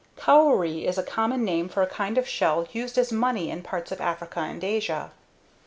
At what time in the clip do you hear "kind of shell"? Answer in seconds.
1.85-2.67